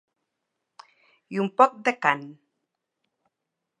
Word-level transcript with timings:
I 1.35 1.41
un 1.43 1.51
poc 1.61 1.77
de 1.89 1.93
cant. 2.07 2.25